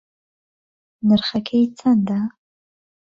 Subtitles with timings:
[1.07, 2.19] نرخەکەی چەندە؟